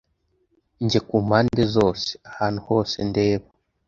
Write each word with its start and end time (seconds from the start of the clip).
Njye 0.83 0.99
kumpande 1.07 1.63
zose, 1.75 2.09
ahantu 2.29 2.59
hose 2.69 2.95
ndeba. 3.09 3.45